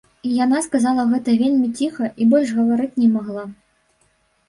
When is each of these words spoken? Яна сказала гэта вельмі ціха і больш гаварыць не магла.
Яна 0.43 0.61
сказала 0.67 1.03
гэта 1.11 1.35
вельмі 1.43 1.69
ціха 1.83 2.11
і 2.21 2.29
больш 2.35 2.57
гаварыць 2.59 2.93
не 3.01 3.15
магла. 3.15 3.49